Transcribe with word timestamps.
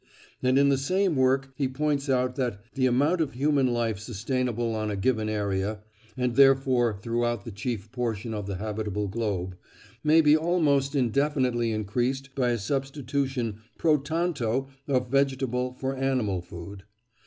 "And 0.41 0.57
in 0.57 0.69
the 0.69 0.79
same 0.79 1.15
work 1.15 1.51
he 1.57 1.67
points 1.67 2.09
out 2.09 2.35
that 2.35 2.59
"the 2.73 2.87
amount 2.87 3.21
of 3.21 3.33
human 3.33 3.67
life 3.67 3.99
sustainable 3.99 4.73
on 4.73 4.89
a 4.89 4.95
given 4.95 5.29
area, 5.29 5.81
and 6.17 6.35
therefore 6.35 6.97
throughout 7.03 7.45
the 7.45 7.51
chief 7.51 7.91
portion 7.91 8.33
of 8.33 8.47
the 8.47 8.55
habitable 8.55 9.07
globe, 9.07 9.55
may 10.03 10.19
be 10.21 10.35
almost 10.35 10.95
indefinitely 10.95 11.71
increased 11.71 12.33
by 12.33 12.49
a 12.49 12.57
substitution 12.57 13.59
pro 13.77 13.97
tanto 13.99 14.69
of 14.87 15.07
vegetable 15.09 15.73
for 15.75 15.95
animal 15.95 16.41
food.... 16.41 16.81